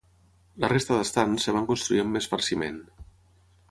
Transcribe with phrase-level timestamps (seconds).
[0.63, 2.85] La resta d'estands es van construir amb més farciment.